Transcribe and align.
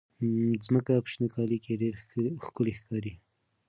مځکه 0.73 0.93
په 1.03 1.09
شنه 1.13 1.27
کالي 1.33 1.57
کې 1.63 1.79
ډېره 1.81 1.97
ښکلې 2.45 2.71
ښکاري. 2.79 3.13